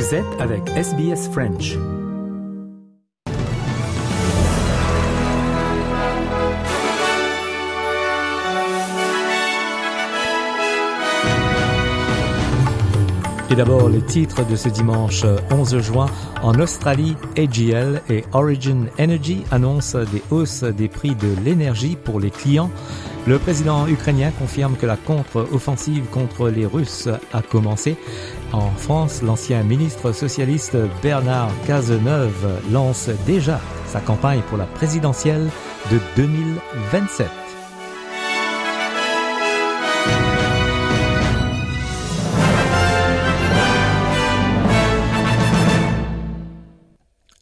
Vous 0.00 0.14
êtes 0.14 0.40
avec 0.40 0.66
SBS 0.70 1.28
French. 1.30 1.76
Et 13.50 13.54
d'abord, 13.54 13.90
les 13.90 14.00
titres 14.00 14.46
de 14.46 14.56
ce 14.56 14.70
dimanche 14.70 15.26
11 15.50 15.80
juin. 15.80 16.06
En 16.42 16.58
Australie, 16.58 17.16
AGL 17.36 18.00
et 18.08 18.24
Origin 18.32 18.86
Energy 18.98 19.44
annoncent 19.50 19.98
des 19.98 20.22
hausses 20.30 20.62
des 20.62 20.88
prix 20.88 21.14
de 21.14 21.28
l'énergie 21.44 21.98
pour 22.02 22.20
les 22.20 22.30
clients. 22.30 22.70
Le 23.26 23.38
président 23.38 23.86
ukrainien 23.86 24.30
confirme 24.30 24.76
que 24.76 24.86
la 24.86 24.96
contre-offensive 24.96 26.06
contre 26.06 26.48
les 26.48 26.64
Russes 26.64 27.08
a 27.34 27.42
commencé. 27.42 27.98
En 28.52 28.70
France, 28.72 29.22
l'ancien 29.22 29.62
ministre 29.62 30.12
socialiste 30.12 30.76
Bernard 31.02 31.50
Cazeneuve 31.66 32.60
lance 32.72 33.08
déjà 33.26 33.60
sa 33.86 34.00
campagne 34.00 34.42
pour 34.48 34.58
la 34.58 34.66
présidentielle 34.66 35.48
de 35.90 35.98
2027. 36.16 37.39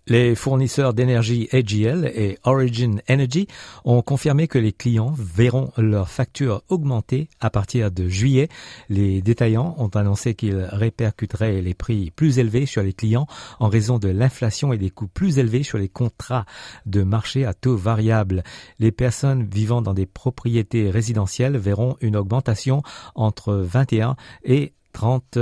Les 0.08 0.34
fournisseurs 0.34 0.94
d'énergie 0.94 1.50
AGL 1.52 2.10
et 2.14 2.38
Origin 2.44 3.02
Energy 3.10 3.46
ont 3.84 4.00
confirmé 4.00 4.48
que 4.48 4.58
les 4.58 4.72
clients 4.72 5.12
verront 5.18 5.70
leurs 5.76 6.08
factures 6.08 6.62
augmenter 6.70 7.28
à 7.40 7.50
partir 7.50 7.90
de 7.90 8.08
juillet. 8.08 8.48
Les 8.88 9.20
détaillants 9.20 9.74
ont 9.76 9.88
annoncé 9.88 10.34
qu'ils 10.34 10.66
répercuteraient 10.72 11.60
les 11.60 11.74
prix 11.74 12.10
plus 12.10 12.38
élevés 12.38 12.64
sur 12.64 12.82
les 12.82 12.94
clients 12.94 13.26
en 13.60 13.68
raison 13.68 13.98
de 13.98 14.08
l'inflation 14.08 14.72
et 14.72 14.78
des 14.78 14.88
coûts 14.88 15.08
plus 15.08 15.38
élevés 15.38 15.62
sur 15.62 15.76
les 15.76 15.90
contrats 15.90 16.46
de 16.86 17.02
marché 17.02 17.44
à 17.44 17.52
taux 17.52 17.76
variable. 17.76 18.44
Les 18.78 18.92
personnes 18.92 19.44
vivant 19.44 19.82
dans 19.82 19.94
des 19.94 20.06
propriétés 20.06 20.88
résidentielles 20.88 21.58
verront 21.58 21.98
une 22.00 22.16
augmentation 22.16 22.82
entre 23.14 23.52
21 23.52 24.16
et 24.42 24.72
30 24.94 25.38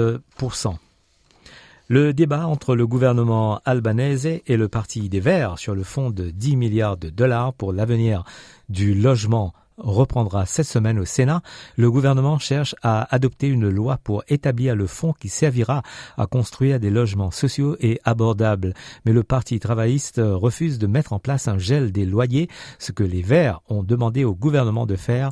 le 1.89 2.13
débat 2.13 2.47
entre 2.47 2.75
le 2.75 2.87
gouvernement 2.87 3.61
albanese 3.65 4.27
et 4.27 4.57
le 4.57 4.69
Parti 4.69 5.09
des 5.09 5.21
Verts 5.21 5.59
sur 5.59 5.75
le 5.75 5.85
fonds 5.85 6.11
de 6.11 6.31
10 6.31 6.57
milliards 6.57 6.97
de 6.97 7.11
dollars 7.11 7.53
pour 7.53 7.73
l'avenir 7.73 8.25
du 8.69 8.95
logement 8.95 9.53
reprendra 9.79 10.47
cette 10.47 10.67
semaine 10.67 10.99
au 10.99 11.05
Sénat. 11.05 11.43
Le 11.77 11.91
gouvernement 11.91 12.39
cherche 12.39 12.75
à 12.83 13.15
adopter 13.15 13.47
une 13.47 13.69
loi 13.69 13.99
pour 14.03 14.25
établir 14.29 14.75
le 14.75 14.87
fonds 14.87 15.13
qui 15.13 15.29
servira 15.29 15.83
à 16.17 16.27
construire 16.27 16.81
des 16.81 16.91
logements 16.91 17.31
sociaux 17.31 17.77
et 17.81 18.01
abordables. 18.05 18.75
Mais 19.05 19.13
le 19.13 19.23
Parti 19.23 19.61
travailliste 19.61 20.21
refuse 20.23 20.79
de 20.79 20.87
mettre 20.87 21.13
en 21.13 21.19
place 21.19 21.47
un 21.47 21.59
gel 21.59 21.93
des 21.93 22.07
loyers, 22.07 22.49
ce 22.79 22.93
que 22.93 23.05
les 23.05 23.23
Verts 23.23 23.61
ont 23.69 23.83
demandé 23.83 24.25
au 24.25 24.35
gouvernement 24.35 24.87
de 24.87 24.97
faire 24.97 25.31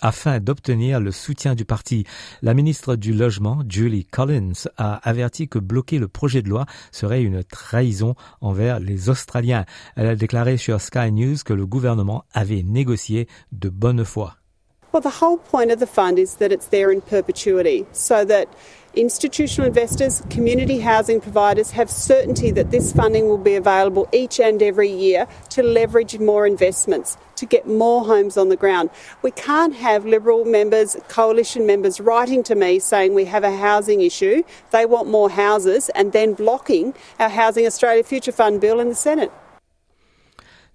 afin 0.00 0.40
d'obtenir 0.40 1.00
le 1.00 1.10
soutien 1.10 1.54
du 1.54 1.64
parti. 1.64 2.04
La 2.42 2.54
ministre 2.54 2.96
du 2.96 3.12
Logement, 3.12 3.62
Julie 3.68 4.04
Collins, 4.04 4.68
a 4.76 4.96
averti 5.08 5.48
que 5.48 5.58
bloquer 5.58 5.98
le 5.98 6.08
projet 6.08 6.42
de 6.42 6.48
loi 6.48 6.66
serait 6.92 7.22
une 7.22 7.44
trahison 7.44 8.14
envers 8.40 8.80
les 8.80 9.08
Australiens. 9.08 9.64
Elle 9.96 10.06
a 10.06 10.16
déclaré 10.16 10.56
sur 10.56 10.80
Sky 10.80 11.12
News 11.12 11.36
que 11.44 11.52
le 11.52 11.66
gouvernement 11.66 12.24
avait 12.32 12.62
négocié 12.62 13.28
de 13.52 13.68
bonne 13.68 14.04
foi. 14.04 14.34
Well, 14.90 15.02
the 15.02 15.20
whole 15.20 15.36
point 15.36 15.70
of 15.70 15.80
the 15.80 15.86
fund 15.86 16.18
is 16.18 16.36
that 16.38 16.50
it's 16.50 16.68
there 16.70 16.90
in 16.90 17.02
perpetuity, 17.02 17.84
so 17.92 18.24
that 18.24 18.46
institutional 18.96 19.68
investors, 19.68 20.22
community 20.30 20.80
housing 20.80 21.20
providers 21.20 21.70
have 21.72 21.90
certainty 21.90 22.50
that 22.52 22.70
this 22.70 22.92
funding 22.94 23.28
will 23.28 23.36
be 23.36 23.54
available 23.54 24.08
each 24.12 24.40
and 24.40 24.62
every 24.62 24.88
year 24.88 25.26
to 25.50 25.62
leverage 25.62 26.18
more 26.18 26.46
investments, 26.46 27.18
to 27.38 27.46
get 27.46 27.66
more 27.66 28.04
homes 28.04 28.36
on 28.36 28.48
the 28.48 28.56
ground. 28.56 28.90
We 29.22 29.30
can't 29.32 29.74
have 29.74 30.04
Liberal 30.04 30.44
members, 30.44 30.96
coalition 31.08 31.66
members 31.66 32.00
writing 32.00 32.42
to 32.44 32.54
me 32.54 32.78
saying 32.78 33.14
we 33.14 33.24
have 33.24 33.44
a 33.44 33.56
housing 33.56 34.00
issue, 34.00 34.42
they 34.70 34.86
want 34.86 35.08
more 35.08 35.30
houses, 35.30 35.90
and 35.94 36.12
then 36.12 36.34
blocking 36.34 36.94
our 37.18 37.28
Housing 37.28 37.66
Australia 37.66 38.04
Future 38.04 38.32
Fund 38.32 38.60
bill 38.60 38.80
in 38.80 38.88
the 38.88 38.94
Senate. 38.94 39.30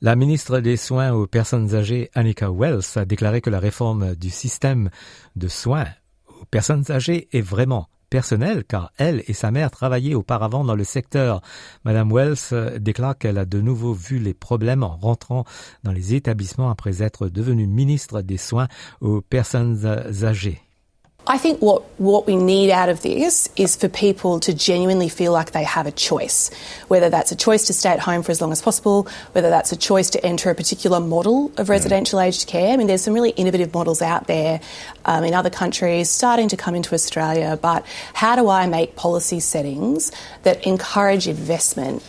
La 0.02 0.18
ministre 0.18 0.60
des 0.60 0.76
Soins 0.76 1.14
aux 1.14 1.28
personnes 1.28 1.74
âgées, 1.76 2.10
Annika 2.14 2.52
Wells, 2.52 2.98
a 2.98 3.06
déclaré 3.06 3.40
que 3.40 3.50
la 3.50 3.60
réforme 3.60 4.16
du 4.16 4.30
système 4.30 4.90
de 5.38 5.48
soins 5.48 5.88
aux 6.28 6.46
personnes 6.46 6.84
âgées 6.90 7.30
est 7.32 7.42
vraiment 7.42 7.88
personnelle 8.14 8.64
car 8.64 8.92
elle 9.00 9.24
et 9.26 9.34
sa 9.34 9.50
mère 9.50 9.72
travaillaient 9.72 10.14
auparavant 10.14 10.64
dans 10.64 10.76
le 10.76 10.84
secteur. 10.84 11.42
Madame 11.84 12.14
Wells 12.14 12.80
déclare 12.80 13.18
qu'elle 13.18 13.40
a 13.40 13.46
de 13.46 13.60
nouveau 13.60 13.92
vu 13.92 14.20
les 14.20 14.36
problèmes 14.36 14.84
en 14.84 14.96
rentrant 14.96 15.46
dans 15.82 15.92
les 15.92 16.14
établissements 16.14 16.70
après 16.70 17.02
être 17.02 17.28
devenue 17.28 17.66
ministre 17.66 18.22
des 18.22 18.38
Soins 18.38 18.68
aux 19.02 19.22
personnes 19.22 19.84
âgées. 20.22 20.62
I 21.26 21.38
think 21.38 21.62
what, 21.62 21.84
what 22.00 22.28
we 22.28 22.36
need 22.36 22.70
out 22.70 22.90
of 22.90 23.02
this 23.02 23.48
is 23.56 23.78
for 23.78 23.88
people 23.88 24.42
to 24.42 24.54
genuinely 24.54 25.08
feel 25.08 25.32
like 25.32 25.52
they 25.52 25.64
have 25.64 25.88
a 25.88 25.92
choice, 25.92 26.52
whether 26.90 27.10
that's 27.10 27.32
a 27.32 27.36
choice 27.36 27.68
to 27.68 27.74
stay 27.74 27.92
at 27.92 28.00
home 28.00 28.24
for 28.24 28.32
as 28.34 28.42
long 28.42 28.52
as 28.52 28.62
possible, 28.62 29.08
whether 29.32 29.50
that's 29.50 29.72
a 29.72 29.78
choice 29.78 30.10
to 30.10 30.26
enter 30.26 30.50
a 30.50 30.56
particular 30.56 31.00
model 31.00 31.50
of 31.56 31.70
residential 31.70 32.20
aged 32.20 32.48
care. 32.48 32.74
I 32.74 32.78
mean, 32.78 32.88
there's 32.88 33.04
some 33.04 33.14
really 33.14 33.30
innovative 33.32 33.74
models 33.74 34.02
out 34.02 34.28
there 34.28 34.60
um, 35.06 35.24
in 35.24 35.34
other 35.34 35.50
countries 35.50 36.10
starting 36.10 36.50
to 36.50 36.58
come 36.58 36.76
into 36.76 36.94
Australia, 36.94 37.58
but 37.62 37.86
how 38.14 38.36
do 38.36 38.50
I 38.50 38.68
make 38.68 38.98
policy 38.98 39.40
settings 39.40 40.12
that 40.44 40.68
encourage 40.68 41.30
investment 41.30 42.04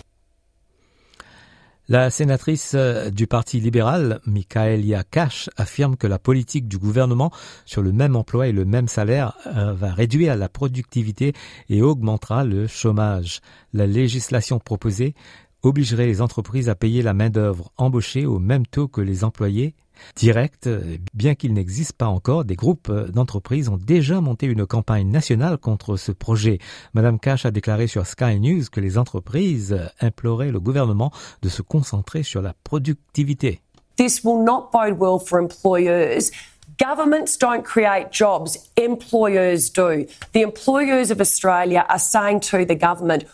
La 1.87 2.09
sénatrice 2.09 2.73
euh, 2.75 3.11
du 3.11 3.27
Parti 3.27 3.61
libéral, 3.61 4.21
Michaelia 4.25 5.05
Cash, 5.05 5.51
affirme 5.59 5.97
que 5.97 6.07
la 6.07 6.19
politique 6.19 6.67
du 6.67 6.79
gouvernement 6.79 7.31
sur 7.67 7.83
le 7.83 7.93
même 7.93 8.17
emploi 8.17 8.49
et 8.49 8.53
le 8.53 8.65
même 8.65 8.89
salaire 8.89 9.37
euh, 9.47 9.75
va 9.75 9.93
réduire 9.93 10.35
la 10.35 10.49
productivité 10.49 11.35
et 11.69 11.83
augmentera 11.83 12.43
le 12.43 12.67
chômage. 12.67 13.43
La 13.75 13.87
législation 13.87 14.59
proposée 14.59 15.15
obligerait 15.65 16.07
les 16.07 16.21
entreprises 16.21 16.69
à 16.69 16.75
payer 16.75 17.03
la 17.03 17.15
main-d'œuvre 17.15 17.73
embauchée 17.77 18.27
au 18.27 18.39
même 18.39 18.67
taux 18.67 18.89
que 18.89 19.01
les 19.01 19.25
employés 19.25 19.75
direct, 20.17 20.69
bien 21.15 21.35
qu'il 21.35 21.53
n'existe 21.55 21.93
pas 21.95 22.07
encore, 22.07 22.45
des 22.45 22.57
groupes 22.57 22.91
d'entreprises 22.91 23.69
ont 23.69 23.77
déjà 23.77 24.21
monté 24.21 24.47
une 24.47 24.67
campagne 24.67 25.09
nationale 25.09 25.59
contre 25.59 25.97
ce 25.97 26.13
projet. 26.13 26.59
Madame 26.95 27.19
Cash 27.19 27.47
a 27.47 27.51
déclaré 27.51 27.87
sur 27.87 28.07
Sky 28.07 28.41
News 28.41 28.65
que 28.71 28.81
les 28.81 28.99
entreprises 28.99 29.79
imploraient 30.01 30.51
le 30.51 30.61
gouvernement 30.61 31.13
de 31.43 31.49
se 31.49 31.63
concentrer 31.63 32.23
sur 32.23 32.43
la 32.43 32.55
productivité. 32.65 33.61
This 33.97 34.25
will 34.25 34.43
not 34.45 34.71
bode 34.73 34.99
well 34.99 35.21
for 35.25 35.39
employers. 35.39 36.33
Governments 36.81 37.39
don't 37.39 37.63
create 37.63 38.09
jobs, 38.11 38.59
employers 38.77 39.71
do. 39.73 40.07
The 40.33 40.43
employers 40.43 41.13
of 41.13 41.21
Australia 41.21 41.87
are 41.89 42.01
saying 42.01 42.41
to 42.51 42.65
the 42.65 42.77
government, 42.77 43.25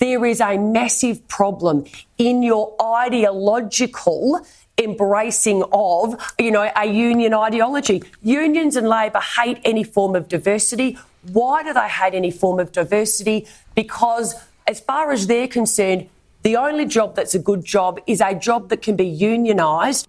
there 0.00 0.24
is 0.24 0.40
a 0.40 0.56
massive 0.56 1.28
problem 1.28 1.84
in 2.18 2.42
your 2.42 2.74
ideological 2.82 4.44
embracing 4.78 5.62
of, 5.72 6.16
you 6.38 6.50
know, 6.50 6.70
a 6.74 6.86
union 6.86 7.34
ideology. 7.34 8.02
Unions 8.22 8.76
and 8.76 8.88
Labor 8.88 9.20
hate 9.20 9.60
any 9.62 9.84
form 9.84 10.16
of 10.16 10.26
diversity. 10.26 10.98
Why 11.32 11.62
do 11.62 11.74
they 11.74 11.88
hate 11.88 12.14
any 12.14 12.30
form 12.30 12.58
of 12.58 12.72
diversity? 12.72 13.46
Because 13.74 14.34
as 14.66 14.80
far 14.80 15.12
as 15.12 15.26
they're 15.26 15.48
concerned, 15.48 16.08
the 16.42 16.56
only 16.56 16.86
job 16.86 17.14
that's 17.14 17.34
a 17.34 17.38
good 17.38 17.62
job 17.62 18.00
is 18.06 18.22
a 18.22 18.34
job 18.34 18.70
that 18.70 18.80
can 18.80 18.96
be 18.96 19.04
unionised. 19.04 20.06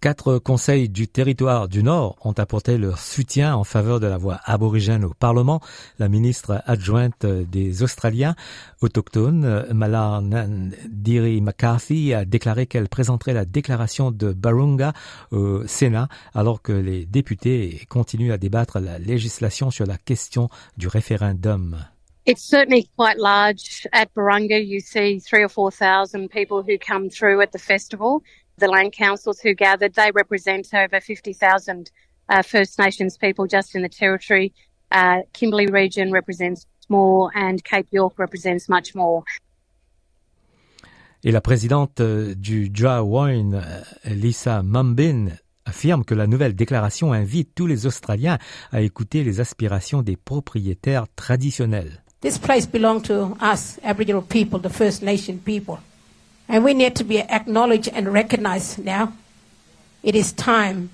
Quatre 0.00 0.38
conseils 0.38 0.90
du 0.90 1.08
territoire 1.08 1.68
du 1.68 1.82
Nord 1.82 2.16
ont 2.22 2.32
apporté 2.32 2.76
leur 2.76 2.98
soutien 2.98 3.56
en 3.56 3.64
faveur 3.64 3.98
de 3.98 4.06
la 4.06 4.18
voix 4.18 4.38
aborigène 4.44 5.04
au 5.04 5.14
Parlement. 5.14 5.60
La 5.98 6.08
ministre 6.08 6.62
adjointe 6.66 7.24
des 7.24 7.82
Australiens 7.82 8.36
autochtones, 8.82 9.66
Malarn 9.72 10.72
Diri 10.88 11.40
McCarthy, 11.40 12.12
a 12.12 12.26
déclaré 12.26 12.66
qu'elle 12.66 12.88
présenterait 12.88 13.32
la 13.32 13.46
déclaration 13.46 14.10
de 14.10 14.32
Barunga 14.32 14.92
au 15.30 15.66
Sénat 15.66 16.08
alors 16.34 16.60
que 16.60 16.72
les 16.72 17.06
députés 17.06 17.86
continuent 17.88 18.32
à 18.32 18.38
débattre 18.38 18.78
la 18.78 18.98
législation 18.98 19.70
sur 19.70 19.86
la 19.86 19.96
question 19.96 20.50
du 20.76 20.88
référendum. 20.88 21.78
Large 22.26 23.86
at 23.92 24.06
Barunga. 24.14 24.58
You 24.58 24.80
see 24.80 25.20
three 25.20 25.44
or 25.44 25.50
four 25.50 25.70
thousand 25.70 26.28
people 26.28 26.62
who 26.62 26.76
come 26.78 27.08
through 27.08 27.40
at 27.40 27.52
the 27.52 27.58
festival. 27.58 28.22
The 28.58 28.68
land 28.68 28.92
councils 28.92 29.38
who 29.40 29.54
gathered, 29.54 29.94
they 29.94 30.10
represent 30.12 30.72
over 30.72 30.98
50,000 30.98 31.90
uh, 32.30 32.42
First 32.42 32.78
Nations 32.78 33.18
people 33.18 33.46
just 33.46 33.74
in 33.74 33.82
the 33.82 33.88
territory. 33.88 34.54
Uh, 34.90 35.20
Kimberley 35.34 35.66
region 35.66 36.10
represents 36.10 36.64
more 36.88 37.30
and 37.34 37.62
Cape 37.64 37.88
York 37.92 38.14
represents 38.18 38.68
much 38.68 38.94
more. 38.94 39.24
Et 41.22 41.32
la 41.32 41.40
présidente 41.40 42.00
du 42.00 42.70
Jawoyn, 42.72 43.60
Lisa 44.04 44.62
Mumbin, 44.62 45.32
affirme 45.66 46.04
que 46.04 46.14
la 46.14 46.26
nouvelle 46.26 46.54
déclaration 46.54 47.12
invite 47.12 47.54
tous 47.54 47.66
les 47.66 47.86
Australiens 47.86 48.38
à 48.72 48.80
écouter 48.80 49.22
les 49.24 49.40
aspirations 49.40 50.02
des 50.02 50.16
propriétaires 50.16 51.06
traditionnels. 51.14 52.02
This 52.22 52.38
place 52.38 52.66
belongs 52.66 53.02
to 53.02 53.36
us, 53.42 53.78
Aboriginal 53.84 54.22
people, 54.22 54.60
the 54.60 54.72
First 54.72 55.02
Nation 55.02 55.36
people. 55.44 55.78
And 56.48 56.64
we 56.64 56.74
need 56.74 56.94
to 56.96 57.04
be 57.04 57.20
acknowledged 57.20 57.88
and 57.88 58.12
recognized 58.12 58.78
now. 58.78 59.12
It 60.02 60.14
is 60.14 60.32
time. 60.32 60.90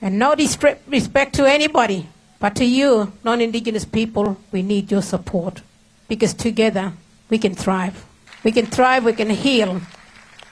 And 0.00 0.18
no 0.18 0.34
disrespect 0.34 1.34
to 1.34 1.46
anybody, 1.46 2.08
but 2.40 2.56
to 2.56 2.64
you, 2.64 3.12
non 3.22 3.40
Indigenous 3.40 3.84
people, 3.84 4.36
we 4.52 4.62
need 4.62 4.90
your 4.90 5.02
support. 5.02 5.62
Because 6.08 6.34
together 6.34 6.92
we 7.30 7.38
can 7.38 7.54
thrive. 7.54 8.04
We 8.42 8.52
can 8.52 8.66
thrive, 8.66 9.04
we 9.04 9.14
can 9.14 9.30
heal, 9.30 9.80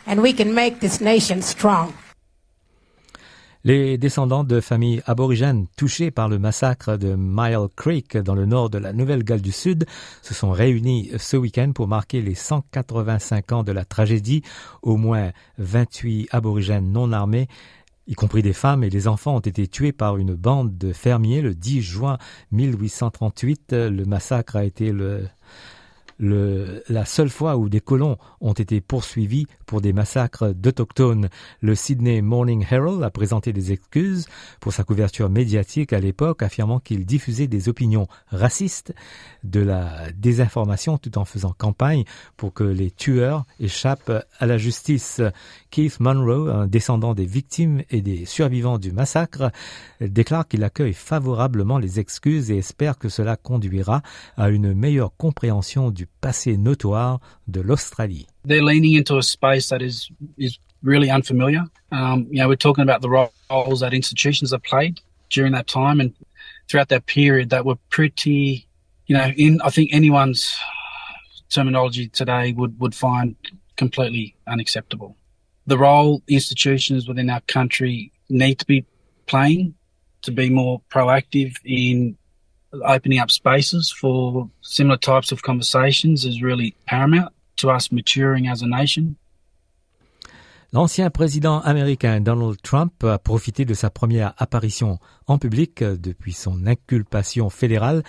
and 0.06 0.22
we 0.22 0.32
can 0.32 0.54
make 0.54 0.80
this 0.80 1.00
nation 1.00 1.42
strong. 1.42 1.94
Les 3.64 3.96
descendants 3.96 4.42
de 4.42 4.60
familles 4.60 5.02
aborigènes 5.06 5.68
touchées 5.76 6.10
par 6.10 6.28
le 6.28 6.40
massacre 6.40 6.96
de 6.96 7.14
Mile 7.16 7.68
Creek 7.76 8.16
dans 8.16 8.34
le 8.34 8.44
nord 8.44 8.70
de 8.70 8.78
la 8.78 8.92
Nouvelle-Galles 8.92 9.40
du 9.40 9.52
Sud 9.52 9.86
se 10.20 10.34
sont 10.34 10.50
réunis 10.50 11.12
ce 11.16 11.36
week-end 11.36 11.70
pour 11.72 11.86
marquer 11.86 12.22
les 12.22 12.34
185 12.34 13.52
ans 13.52 13.62
de 13.62 13.70
la 13.70 13.84
tragédie. 13.84 14.42
Au 14.82 14.96
moins 14.96 15.30
28 15.58 16.26
aborigènes 16.32 16.90
non 16.90 17.12
armés 17.12 17.46
y 18.08 18.14
compris 18.14 18.42
des 18.42 18.52
femmes 18.52 18.82
et 18.82 18.90
des 18.90 19.06
enfants, 19.06 19.36
ont 19.36 19.40
été 19.40 19.68
tués 19.68 19.92
par 19.92 20.16
une 20.16 20.34
bande 20.34 20.76
de 20.76 20.92
fermiers 20.92 21.40
le 21.40 21.54
10 21.54 21.82
juin 21.82 22.18
1838. 22.50 23.72
Le 23.72 24.04
massacre 24.04 24.56
a 24.56 24.64
été 24.64 24.90
le 24.90 25.28
le, 26.22 26.84
la 26.88 27.04
seule 27.04 27.30
fois 27.30 27.56
où 27.56 27.68
des 27.68 27.80
colons 27.80 28.16
ont 28.40 28.52
été 28.52 28.80
poursuivis 28.80 29.46
pour 29.66 29.80
des 29.80 29.92
massacres 29.92 30.54
d'autochtones. 30.54 31.28
Le 31.60 31.74
Sydney 31.74 32.22
Morning 32.22 32.64
Herald 32.70 33.02
a 33.02 33.10
présenté 33.10 33.52
des 33.52 33.72
excuses 33.72 34.26
pour 34.60 34.72
sa 34.72 34.84
couverture 34.84 35.28
médiatique 35.28 35.92
à 35.92 35.98
l'époque, 35.98 36.44
affirmant 36.44 36.78
qu'il 36.78 37.06
diffusait 37.06 37.48
des 37.48 37.68
opinions 37.68 38.06
racistes, 38.28 38.94
de 39.42 39.58
la 39.58 40.12
désinformation 40.12 40.96
tout 40.96 41.18
en 41.18 41.24
faisant 41.24 41.54
campagne 41.58 42.04
pour 42.36 42.54
que 42.54 42.62
les 42.62 42.92
tueurs 42.92 43.44
échappent 43.58 44.24
à 44.38 44.46
la 44.46 44.58
justice. 44.58 45.20
Keith 45.70 45.98
Monroe, 45.98 46.48
un 46.52 46.68
descendant 46.68 47.14
des 47.14 47.26
victimes 47.26 47.82
et 47.90 48.00
des 48.00 48.26
survivants 48.26 48.78
du 48.78 48.92
massacre, 48.92 49.50
déclare 50.00 50.46
qu'il 50.46 50.62
accueille 50.62 50.92
favorablement 50.92 51.78
les 51.78 51.98
excuses 51.98 52.52
et 52.52 52.58
espère 52.58 52.96
que 52.96 53.08
cela 53.08 53.36
conduira 53.36 54.02
à 54.36 54.50
une 54.50 54.72
meilleure 54.72 55.16
compréhension 55.16 55.90
du 55.90 56.06
passé 56.20 56.56
notoire 56.56 57.20
de 57.48 57.60
l'Australie. 57.60 58.26
They're 58.44 58.62
leaning 58.62 58.94
into 58.94 59.18
a 59.18 59.22
space 59.22 59.68
that 59.70 59.82
is 59.82 60.10
is 60.36 60.58
really 60.82 61.10
unfamiliar. 61.10 61.64
Um, 61.90 62.26
you 62.30 62.38
know, 62.38 62.48
we're 62.48 62.56
talking 62.56 62.82
about 62.82 63.02
the 63.02 63.10
roles 63.10 63.80
that 63.80 63.94
institutions 63.94 64.50
have 64.50 64.62
played 64.62 65.00
during 65.30 65.52
that 65.52 65.66
time 65.66 66.00
and 66.00 66.14
throughout 66.68 66.88
that 66.88 67.06
period 67.06 67.50
that 67.50 67.64
were 67.64 67.76
pretty, 67.90 68.66
you 69.06 69.16
know, 69.16 69.32
in 69.36 69.60
I 69.62 69.70
think 69.70 69.92
anyone's 69.92 70.56
terminology 71.50 72.08
today 72.08 72.52
would 72.52 72.78
would 72.80 72.94
find 72.94 73.36
completely 73.76 74.34
unacceptable. 74.46 75.16
The 75.66 75.78
role 75.78 76.22
institutions 76.28 77.06
within 77.06 77.30
our 77.30 77.40
country 77.42 78.12
need 78.28 78.58
to 78.58 78.66
be 78.66 78.84
playing 79.26 79.74
to 80.22 80.30
be 80.30 80.50
more 80.50 80.80
proactive 80.90 81.54
in 81.64 82.16
opening 82.84 83.18
up 83.18 83.30
spaces 83.30 83.92
for 83.92 84.48
similar 84.62 84.96
types 84.96 85.32
of 85.32 85.42
conversations 85.42 86.24
is 86.24 86.42
really 86.42 86.74
paramount 86.86 87.32
to 87.56 87.70
us 87.70 87.92
maturing 87.92 88.48
as 88.48 88.62
a 88.62 88.66
nation. 88.66 89.16
L'ancien 90.74 91.10
président 91.10 91.60
américain 91.60 92.22
Donald 92.22 92.56
Trump 92.62 93.04
a 93.04 93.18
profité 93.18 93.66
de 93.66 93.74
sa 93.74 93.90
première 93.90 94.32
apparition 94.38 94.98
en 95.26 95.36
public 95.36 95.84
depuis 95.84 96.32
son 96.32 96.66
inculpation 96.66 97.50
fédérale 97.50 98.02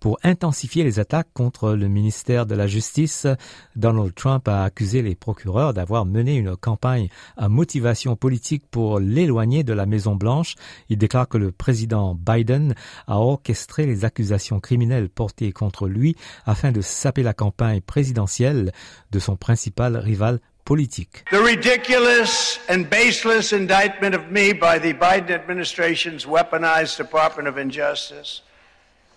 pour 0.00 0.18
intensifier 0.22 0.84
les 0.84 0.98
attaques 0.98 1.32
contre 1.32 1.72
le 1.72 1.88
ministère 1.88 2.44
de 2.44 2.54
la 2.54 2.66
Justice. 2.66 3.26
Donald 3.74 4.14
Trump 4.14 4.48
a 4.48 4.64
accusé 4.64 5.00
les 5.00 5.14
procureurs 5.14 5.72
d'avoir 5.72 6.04
mené 6.04 6.36
une 6.36 6.56
campagne 6.56 7.08
à 7.38 7.48
motivation 7.48 8.16
politique 8.16 8.64
pour 8.70 9.00
l'éloigner 9.00 9.64
de 9.64 9.72
la 9.72 9.86
Maison 9.86 10.14
Blanche. 10.14 10.56
Il 10.90 10.98
déclare 10.98 11.26
que 11.26 11.38
le 11.38 11.52
président 11.52 12.14
Biden 12.14 12.74
a 13.06 13.18
orchestré 13.18 13.86
les 13.86 14.04
accusations 14.04 14.60
criminelles 14.60 15.08
portées 15.08 15.52
contre 15.52 15.88
lui 15.88 16.16
afin 16.44 16.70
de 16.70 16.82
saper 16.82 17.22
la 17.22 17.32
campagne 17.32 17.80
présidentielle 17.80 18.72
de 19.10 19.18
son 19.18 19.36
principal 19.36 19.96
rival 19.96 20.38
politique. 20.70 21.24
The 21.32 21.42
ridiculous 21.42 22.60
and 22.68 22.88
baseless 22.88 23.52
indictment 23.52 24.14
of 24.14 24.30
me 24.30 24.52
by 24.52 24.78
the 24.78 24.94
Biden 24.94 25.30
administration's 25.30 26.26
weaponized 26.26 26.96
Department 26.96 27.48
of 27.48 27.58
Injustice 27.58 28.42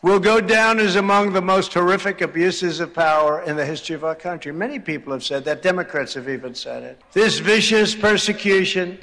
will 0.02 0.20
go 0.20 0.42
down 0.42 0.80
as 0.80 0.96
among 0.96 1.34
the 1.34 1.44
most 1.44 1.72
horrific 1.72 2.22
abuses 2.22 2.80
of 2.80 2.92
power 2.96 3.44
in 3.44 3.56
the 3.56 3.68
history 3.68 3.94
of 3.94 4.04
our 4.04 4.16
country. 4.16 4.52
Many 4.52 4.80
people 4.80 5.14
have 5.14 5.24
said 5.24 5.46
that. 5.46 5.62
Democrats 5.62 6.16
have 6.16 6.28
even 6.28 6.56
said 6.56 6.82
it. 6.82 7.00
This 7.12 7.38
vicious 7.38 7.94
persecution 7.94 8.98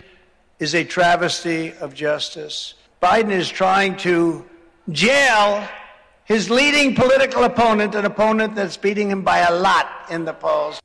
is 0.58 0.75
a 0.75 0.82
travesty 0.82 1.73
of 1.75 1.94
justice. 1.94 2.75
Biden 3.00 3.31
is 3.31 3.49
trying 3.49 3.97
to 3.99 4.44
jail 4.91 5.69
his 6.25 6.50
leading 6.50 6.97
political 6.97 7.44
opponent, 7.44 7.94
an 7.94 8.06
opponent 8.06 8.56
that's 8.56 8.76
beating 8.76 9.08
him 9.08 9.23
by 9.23 9.38
a 9.38 9.55
lot 9.55 9.87
in 10.11 10.25
the 10.25 10.32
polls. 10.32 10.81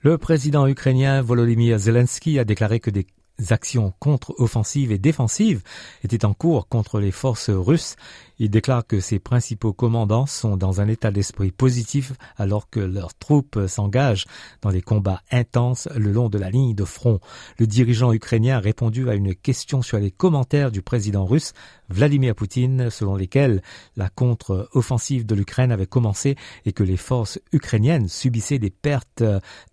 Le 0.00 0.16
président 0.16 0.68
ukrainien 0.68 1.22
Volodymyr 1.22 1.76
Zelensky 1.76 2.38
a 2.38 2.44
déclaré 2.44 2.78
que 2.78 2.88
des 2.88 3.04
actions 3.50 3.92
contre-offensives 3.98 4.92
et 4.92 4.98
défensives 4.98 5.62
étaient 6.02 6.24
en 6.24 6.34
cours 6.34 6.68
contre 6.68 7.00
les 7.00 7.12
forces 7.12 7.50
russes 7.50 7.96
il 8.40 8.50
déclare 8.50 8.86
que 8.86 9.00
ses 9.00 9.18
principaux 9.18 9.72
commandants 9.72 10.26
sont 10.26 10.56
dans 10.56 10.80
un 10.80 10.86
état 10.86 11.10
d'esprit 11.10 11.50
positif 11.50 12.12
alors 12.36 12.70
que 12.70 12.78
leurs 12.78 13.14
troupes 13.14 13.58
s'engagent 13.66 14.26
dans 14.62 14.70
des 14.70 14.82
combats 14.82 15.22
intenses 15.32 15.88
le 15.96 16.12
long 16.12 16.28
de 16.28 16.38
la 16.38 16.50
ligne 16.50 16.74
de 16.74 16.84
front. 16.84 17.18
Le 17.58 17.66
dirigeant 17.66 18.12
ukrainien 18.12 18.58
a 18.58 18.60
répondu 18.60 19.08
à 19.10 19.14
une 19.14 19.34
question 19.34 19.82
sur 19.82 19.98
les 19.98 20.12
commentaires 20.12 20.70
du 20.70 20.82
président 20.82 21.26
russe 21.26 21.52
Vladimir 21.88 22.34
Poutine 22.34 22.90
selon 22.90 23.16
lesquels 23.16 23.62
la 23.96 24.08
contre-offensive 24.08 25.26
de 25.26 25.34
l'Ukraine 25.34 25.72
avait 25.72 25.86
commencé 25.86 26.36
et 26.64 26.72
que 26.72 26.84
les 26.84 26.96
forces 26.96 27.40
ukrainiennes 27.52 28.08
subissaient 28.08 28.58
des 28.58 28.70
pertes 28.70 29.24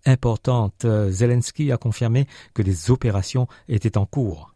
importantes. 0.06 0.86
Zelensky 1.10 1.70
a 1.70 1.76
confirmé 1.76 2.26
que 2.54 2.62
des 2.62 2.90
opérations 2.90 3.46
étaient 3.68 3.96
en 3.96 4.06
cours. 4.06 4.50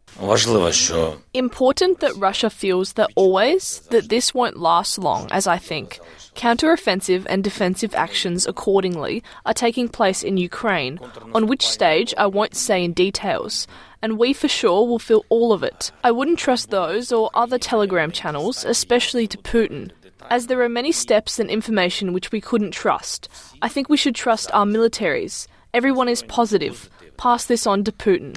Important 1.33 1.99
that 2.01 2.15
Russia 2.17 2.49
feels 2.49 2.93
that 2.93 3.09
always 3.15 3.81
that 3.91 4.09
this 4.09 4.33
won't 4.33 4.57
last 4.57 4.97
long, 4.97 5.27
as 5.31 5.47
I 5.47 5.57
think. 5.57 5.99
Counter-offensive 6.35 7.25
and 7.29 7.43
defensive 7.43 7.95
actions 7.95 8.45
accordingly 8.45 9.23
are 9.45 9.53
taking 9.53 9.87
place 9.87 10.21
in 10.21 10.37
Ukraine, 10.37 10.99
on 11.33 11.47
which 11.47 11.65
stage 11.65 12.13
I 12.17 12.25
won't 12.27 12.55
say 12.55 12.83
in 12.83 12.93
details, 12.93 13.67
and 14.01 14.17
we 14.17 14.33
for 14.33 14.49
sure 14.49 14.85
will 14.85 14.99
feel 14.99 15.23
all 15.29 15.53
of 15.53 15.63
it. 15.63 15.91
I 16.03 16.11
wouldn't 16.11 16.39
trust 16.39 16.69
those 16.71 17.11
or 17.11 17.29
other 17.33 17.57
telegram 17.57 18.11
channels, 18.11 18.65
especially 18.65 19.27
to 19.27 19.37
Putin, 19.37 19.91
as 20.29 20.47
there 20.47 20.61
are 20.61 20.69
many 20.69 20.91
steps 20.91 21.39
and 21.39 21.49
information 21.49 22.13
which 22.13 22.31
we 22.31 22.41
couldn't 22.41 22.71
trust. 22.71 23.29
I 23.61 23.69
think 23.69 23.89
we 23.89 23.97
should 23.97 24.15
trust 24.15 24.51
our 24.53 24.65
militaries. 24.65 25.47
Everyone 25.73 26.09
is 26.09 26.23
positive. 26.23 26.89
Pass 27.21 27.45
this 27.45 27.67
on 27.67 27.83
to 27.83 27.91
Putin. 27.91 28.33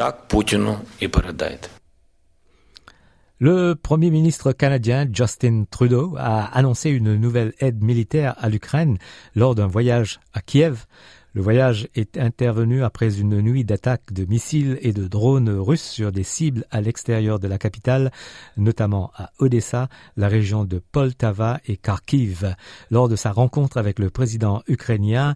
Le 3.39 3.73
Premier 3.73 4.11
ministre 4.11 4.53
canadien 4.53 5.07
Justin 5.11 5.65
Trudeau 5.71 6.17
a 6.19 6.45
annoncé 6.55 6.91
une 6.91 7.17
nouvelle 7.17 7.55
aide 7.61 7.83
militaire 7.83 8.35
à 8.37 8.51
l'Ukraine 8.51 8.99
lors 9.35 9.55
d'un 9.55 9.67
voyage 9.67 10.21
à 10.35 10.43
Kiev. 10.43 10.85
Le 11.35 11.43
voyage 11.43 11.89
est 11.97 12.17
intervenu 12.17 12.85
après 12.85 13.19
une 13.19 13.41
nuit 13.41 13.65
d'attaques 13.65 14.13
de 14.13 14.25
missiles 14.25 14.79
et 14.83 14.93
de 14.93 15.09
drones 15.09 15.51
russes 15.51 15.83
sur 15.83 16.13
des 16.13 16.23
cibles 16.23 16.65
à 16.71 16.81
l'extérieur 16.81 17.41
de 17.41 17.49
la 17.49 17.59
capitale, 17.59 18.13
notamment 18.57 19.11
à 19.17 19.33
Odessa, 19.41 19.89
la 20.17 20.29
région 20.29 20.65
de 20.65 20.79
Poltava 20.79 21.59
et 21.67 21.77
Kharkiv. 21.77 22.55
Lors 22.93 23.09
de 23.09 23.17
sa 23.17 23.33
rencontre 23.33 23.79
avec 23.79 23.99
le 23.99 24.11
président 24.11 24.63
ukrainien, 24.69 25.35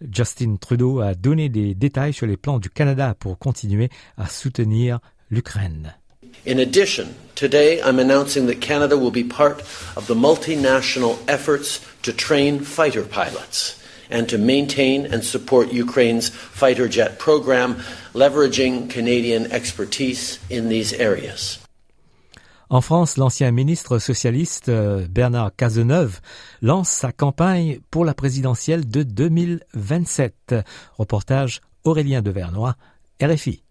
Justin 0.00 0.54
Trudeau 0.54 1.00
a 1.00 1.16
donné 1.16 1.48
des 1.48 1.74
détails 1.74 2.12
sur 2.12 2.28
les 2.28 2.36
plans 2.36 2.60
du 2.60 2.70
Canada 2.70 3.16
pour 3.18 3.36
continuer 3.36 3.90
à 4.16 4.28
soutenir 4.28 5.00
l'Ukraine. 5.32 5.96
In 6.46 6.58
addition, 6.60 7.06
today 7.34 7.80
I'm 7.84 7.98
announcing 7.98 8.46
that 8.46 8.60
Canada 8.60 8.96
will 8.96 9.10
be 9.10 9.28
part 9.28 9.62
of 9.96 10.06
the 10.06 10.14
multinational 10.14 11.18
efforts 11.26 11.80
to 12.02 12.12
train 12.12 12.60
fighter 12.60 13.02
pilots 13.02 13.79
and 14.10 14.26
to 14.28 14.38
maintain 14.38 15.06
and 15.06 15.22
support 15.22 15.72
Ukraine's 15.72 16.28
fighter 16.28 16.88
jet 16.88 17.18
program, 17.18 17.76
leveraging 18.14 18.88
Canadian 18.90 19.50
expertise 19.52 20.38
in 20.48 20.68
these 20.68 20.92
areas. 20.92 21.58
En 22.72 22.82
France, 22.82 23.16
l'ancien 23.16 23.50
ministre 23.50 23.98
socialiste 23.98 24.68
euh, 24.68 25.04
Bernard 25.08 25.50
Cazeneuve 25.56 26.20
lance 26.62 26.88
sa 26.88 27.10
campagne 27.10 27.80
pour 27.90 28.04
la 28.04 28.14
présidentielle 28.14 28.88
de 28.88 29.02
2027. 29.02 30.54
Reportage 30.96 31.62
Aurélien 31.82 32.22
Devernois, 32.22 32.76
RFI. 33.20 33.64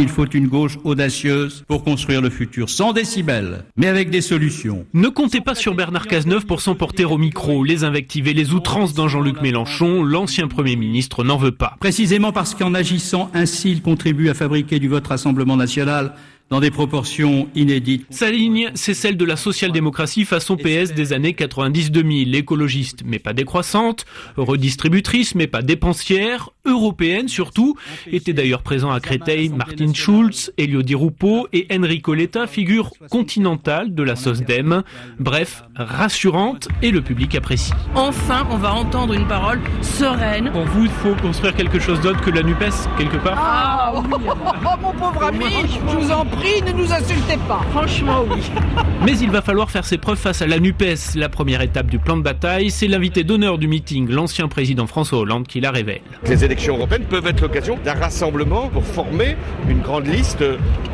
Il 0.00 0.08
faut 0.08 0.26
une 0.26 0.46
gauche 0.46 0.78
audacieuse 0.84 1.64
pour 1.66 1.82
construire 1.82 2.22
le 2.22 2.30
futur, 2.30 2.70
sans 2.70 2.92
décibels, 2.92 3.64
mais 3.76 3.88
avec 3.88 4.10
des 4.10 4.20
solutions. 4.20 4.86
Ne 4.94 5.08
comptez 5.08 5.40
pas 5.40 5.56
sur 5.56 5.74
Bernard 5.74 6.06
Cazeneuve 6.06 6.46
pour 6.46 6.60
s'emporter 6.60 7.04
au 7.04 7.18
micro. 7.18 7.64
Les 7.64 7.82
invectives 7.82 8.28
et 8.28 8.32
les 8.32 8.52
outrances 8.52 8.94
dans 8.94 9.08
Jean-Luc 9.08 9.42
Mélenchon, 9.42 10.04
l'ancien 10.04 10.46
Premier 10.46 10.76
ministre 10.76 11.24
n'en 11.24 11.36
veut 11.36 11.50
pas. 11.50 11.74
Précisément 11.80 12.30
parce 12.30 12.54
qu'en 12.54 12.74
agissant 12.74 13.28
ainsi, 13.34 13.72
il 13.72 13.82
contribue 13.82 14.28
à 14.28 14.34
fabriquer 14.34 14.78
du 14.78 14.86
vote 14.86 15.08
Rassemblement 15.08 15.56
national 15.56 16.14
dans 16.50 16.60
des 16.60 16.70
proportions 16.70 17.48
inédites. 17.54 18.06
Sa 18.10 18.30
ligne, 18.30 18.70
c'est 18.74 18.94
celle 18.94 19.16
de 19.16 19.24
la 19.24 19.36
social-démocratie 19.36 20.24
façon 20.24 20.56
PS 20.56 20.94
des 20.94 21.12
années 21.12 21.32
90-2000, 21.32 22.34
écologiste 22.34 23.02
mais 23.04 23.18
pas 23.18 23.32
décroissante, 23.32 24.06
redistributrice 24.36 25.34
mais 25.34 25.46
pas 25.46 25.62
dépensière, 25.62 26.50
européenne 26.64 27.28
surtout, 27.28 27.76
était 28.06 28.32
d'ailleurs 28.32 28.62
présent 28.62 28.90
à 28.90 29.00
Créteil 29.00 29.48
Martin 29.50 29.92
Schulz, 29.92 30.52
Elio 30.56 30.82
Di 30.82 30.94
Rupo 30.94 31.48
et 31.52 31.66
Enrico 31.72 32.14
Letta, 32.14 32.46
figure 32.46 32.92
continentale 33.10 33.94
de 33.94 34.02
la 34.02 34.16
SOSDEM. 34.16 34.82
Bref, 35.18 35.64
rassurante 35.76 36.68
et 36.82 36.90
le 36.90 37.02
public 37.02 37.34
apprécie. 37.34 37.72
Enfin, 37.94 38.46
on 38.50 38.56
va 38.56 38.72
entendre 38.72 39.14
une 39.14 39.26
parole 39.26 39.60
sereine. 39.82 40.50
Pour 40.52 40.64
vous, 40.64 40.84
il 40.84 40.90
faut 40.90 41.14
construire 41.14 41.54
quelque 41.54 41.78
chose 41.78 42.00
d'autre 42.00 42.20
que 42.20 42.30
la 42.30 42.42
NUPES, 42.42 42.88
quelque 42.96 43.16
part 43.16 43.34
Ah 43.36 43.92
oui 43.94 44.18
Oh 44.64 44.76
mon 44.80 44.92
pauvre 44.92 45.24
ami, 45.24 45.44
je 45.90 45.96
vous 45.96 46.10
en 46.10 46.24
prie, 46.24 46.37
ne 46.38 46.72
nous 46.72 46.92
insultez 46.92 47.36
pas. 47.48 47.60
Franchement, 47.70 48.24
oui. 48.30 48.40
Mais 49.04 49.18
il 49.18 49.30
va 49.30 49.42
falloir 49.42 49.70
faire 49.70 49.84
ses 49.84 49.98
preuves 49.98 50.18
face 50.18 50.42
à 50.42 50.46
la 50.46 50.58
NUPES. 50.58 51.14
La 51.16 51.28
première 51.28 51.60
étape 51.62 51.86
du 51.86 51.98
plan 51.98 52.16
de 52.16 52.22
bataille, 52.22 52.70
c'est 52.70 52.88
l'invité 52.88 53.24
d'honneur 53.24 53.58
du 53.58 53.68
meeting, 53.68 54.08
l'ancien 54.08 54.48
président 54.48 54.86
François 54.86 55.18
Hollande, 55.18 55.46
qui 55.46 55.60
la 55.60 55.70
révèle. 55.70 56.00
Les 56.26 56.44
élections 56.44 56.76
européennes 56.76 57.04
peuvent 57.04 57.26
être 57.26 57.40
l'occasion 57.40 57.78
d'un 57.84 57.94
rassemblement 57.94 58.68
pour 58.68 58.84
former 58.84 59.36
une 59.68 59.80
grande 59.80 60.06
liste 60.06 60.44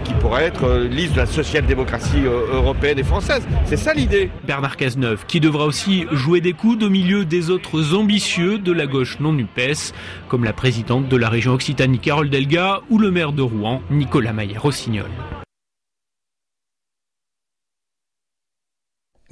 qui 0.04 0.12
pourrait 0.14 0.44
être 0.44 0.64
euh, 0.64 0.88
liste 0.88 1.12
de 1.12 1.18
la 1.18 1.26
social-démocratie 1.26 2.26
euh, 2.26 2.56
européenne 2.56 2.98
et 2.98 3.04
française. 3.04 3.46
C'est 3.64 3.76
ça 3.76 3.94
l'idée. 3.94 4.30
Bernard 4.46 4.76
Cazeneuve, 4.76 5.24
qui 5.26 5.40
devra 5.40 5.64
aussi 5.64 6.06
jouer 6.12 6.40
des 6.40 6.52
coudes 6.52 6.82
au 6.82 6.90
milieu 6.90 7.24
des 7.24 7.50
autres 7.50 7.94
ambitieux 7.94 8.58
de 8.58 8.72
la 8.72 8.86
gauche 8.86 9.18
non 9.20 9.32
NUPES, 9.32 9.92
comme 10.28 10.44
la 10.44 10.52
présidente 10.52 11.08
de 11.08 11.16
la 11.16 11.28
région 11.28 11.52
Occitanie 11.52 11.98
Carole 11.98 12.28
Delga 12.28 12.80
ou 12.90 12.98
le 12.98 13.10
maire 13.10 13.32
de 13.32 13.42
Rouen 13.42 13.80
Nicolas 13.90 14.32
Maillère-Rossignol. 14.32 15.06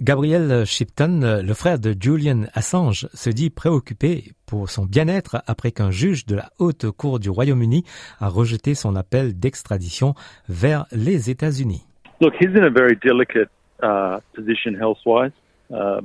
Gabriel 0.02 0.66
Shipton, 0.66 1.42
le 1.46 1.54
frère 1.54 1.78
de 1.78 1.94
Julian 1.98 2.46
Assange, 2.54 3.06
se 3.14 3.30
dit 3.30 3.50
préoccupé 3.50 4.32
pour 4.46 4.68
son 4.68 4.84
bien-être 4.84 5.44
après 5.46 5.70
qu'un 5.70 5.92
juge 5.92 6.26
de 6.26 6.34
la 6.34 6.50
haute 6.58 6.90
cour 6.90 7.20
du 7.20 7.30
Royaume-Uni 7.30 7.84
a 8.18 8.26
rejeté 8.26 8.74
son 8.74 8.96
appel 8.96 9.38
d'extradition 9.38 10.14
vers 10.48 10.86
les 10.90 11.30
États-Unis. 11.30 11.86
Look, 12.20 12.34
he's 12.40 12.50
in 12.56 12.64
a 12.64 12.68
very 12.68 12.96
delicate 12.96 13.48
uh, 13.80 14.18
position 14.34 14.74
health-wise, 14.74 15.30
uh, 15.72 16.00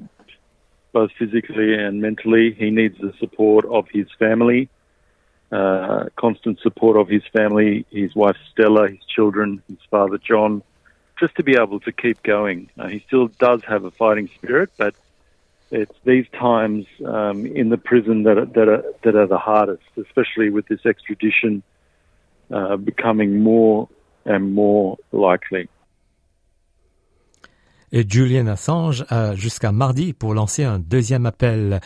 both 0.94 1.10
physically 1.18 1.74
and 1.74 1.94
mentally. 1.94 2.56
He 2.56 2.70
needs 2.70 2.96
the 3.00 3.14
support 3.20 3.66
of 3.66 3.86
his 3.92 4.06
family, 4.20 4.70
uh, 5.52 6.04
constant 6.18 6.60
support 6.62 6.98
of 6.98 7.10
his 7.10 7.24
family, 7.36 7.84
his 7.90 8.16
wife 8.16 8.38
Stella, 8.52 8.90
his 8.90 9.04
children, 9.08 9.64
his 9.68 9.80
father 9.90 10.20
John. 10.20 10.62
Just 11.20 11.36
to 11.36 11.44
be 11.44 11.56
able 11.56 11.80
to 11.82 11.92
keep 11.92 12.22
going. 12.24 12.70
Uh, 12.78 12.88
he 12.88 13.04
still 13.08 13.28
does 13.40 13.62
have 13.68 13.86
a 13.86 13.92
fighting 13.92 14.30
spirit, 14.38 14.70
but 14.78 14.94
it's 15.72 15.96
these 16.06 16.26
times 16.40 16.86
um, 17.06 17.46
in 17.46 17.70
the 17.70 17.78
prison 17.78 18.24
that 18.24 18.38
are, 18.38 18.46
that 18.46 18.68
are 18.70 18.84
that 19.04 19.16
are 19.16 19.28
the 19.28 19.38
hardest, 19.38 19.84
especially 19.98 20.50
with 20.50 20.68
this 20.68 20.86
extradition 20.86 21.62
uh, 22.52 22.78
becoming 22.78 23.42
more 23.42 23.90
and 24.26 24.54
more 24.54 24.98
likely. 25.12 25.68
Et 27.94 28.04
Julian 28.08 28.48
Assange 28.48 29.06
a 29.10 29.34
jusqu'à 29.36 29.72
mardi 29.72 30.14
pour 30.14 30.34
lancer 30.34 30.64
un 30.64 30.80
deuxième 30.80 31.26
appel. 31.26 31.80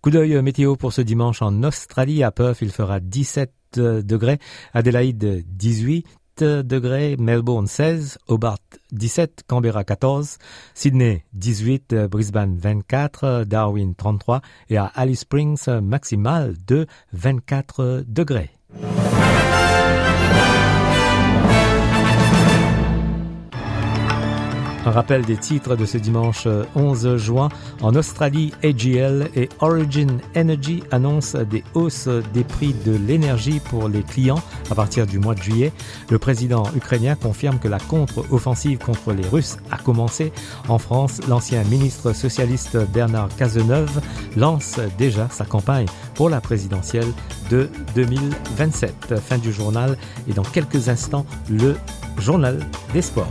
Coup 0.00 0.10
d'œil 0.10 0.42
météo 0.42 0.76
pour 0.76 0.92
ce 0.92 1.02
dimanche 1.02 1.42
en 1.42 1.62
Australie. 1.62 2.24
À 2.24 2.32
Perth, 2.32 2.62
il 2.62 2.70
fera 2.70 3.00
17 3.00 3.52
degrés. 3.74 4.38
Adélaïde, 4.74 5.44
18 5.46 6.06
degrés, 6.40 7.16
Melbourne 7.18 7.66
16, 7.66 8.18
Hobart 8.28 8.58
17, 8.92 9.42
Canberra 9.46 9.84
14, 9.84 10.38
Sydney 10.74 11.24
18, 11.34 12.06
Brisbane 12.10 12.56
24, 12.56 13.44
Darwin 13.44 13.94
33 13.94 14.40
et 14.70 14.76
à 14.76 14.86
Alice 14.86 15.20
Springs 15.20 15.68
maximal 15.82 16.54
de 16.66 16.86
24 17.12 18.04
degrés. 18.06 18.50
Un 24.84 24.90
rappel 24.90 25.24
des 25.24 25.36
titres 25.36 25.76
de 25.76 25.86
ce 25.86 25.96
dimanche 25.96 26.48
11 26.74 27.16
juin. 27.16 27.50
En 27.82 27.94
Australie, 27.94 28.52
AGL 28.64 29.28
et 29.36 29.48
Origin 29.60 30.18
Energy 30.36 30.82
annoncent 30.90 31.38
des 31.44 31.62
hausses 31.74 32.08
des 32.34 32.42
prix 32.42 32.74
de 32.84 32.96
l'énergie 32.96 33.60
pour 33.60 33.88
les 33.88 34.02
clients 34.02 34.42
à 34.72 34.74
partir 34.74 35.06
du 35.06 35.20
mois 35.20 35.36
de 35.36 35.42
juillet. 35.42 35.72
Le 36.10 36.18
président 36.18 36.64
ukrainien 36.74 37.14
confirme 37.14 37.60
que 37.60 37.68
la 37.68 37.78
contre-offensive 37.78 38.78
contre 38.78 39.12
les 39.12 39.26
Russes 39.28 39.58
a 39.70 39.78
commencé. 39.78 40.32
En 40.68 40.78
France, 40.78 41.20
l'ancien 41.28 41.62
ministre 41.62 42.12
socialiste 42.12 42.76
Bernard 42.92 43.28
Cazeneuve 43.36 44.00
lance 44.36 44.80
déjà 44.98 45.28
sa 45.30 45.44
campagne 45.44 45.86
pour 46.16 46.28
la 46.28 46.40
présidentielle 46.40 47.12
de 47.50 47.70
2027. 47.94 49.14
Fin 49.20 49.38
du 49.38 49.52
journal 49.52 49.96
et 50.28 50.32
dans 50.32 50.42
quelques 50.42 50.88
instants, 50.88 51.24
le 51.48 51.76
journal 52.18 52.58
des 52.92 53.02
sports. 53.02 53.30